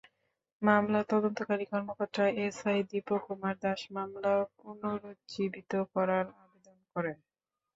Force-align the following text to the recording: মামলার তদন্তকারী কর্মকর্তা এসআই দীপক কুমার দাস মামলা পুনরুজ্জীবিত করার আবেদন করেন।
মামলার 0.61 1.05
তদন্তকারী 1.09 1.65
কর্মকর্তা 1.71 2.23
এসআই 2.45 2.79
দীপক 2.89 3.21
কুমার 3.25 3.55
দাস 3.61 3.81
মামলা 3.95 4.31
পুনরুজ্জীবিত 4.57 5.71
করার 5.93 6.25
আবেদন 6.41 6.77
করেন। 6.93 7.17